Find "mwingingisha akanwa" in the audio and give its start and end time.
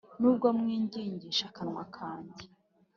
0.57-1.83